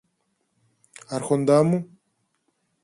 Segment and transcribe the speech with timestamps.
[1.07, 1.99] Άρχοντα μου;